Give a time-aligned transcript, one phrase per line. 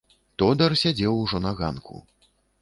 [0.43, 2.03] Тодар сядзеў ужо на ганку.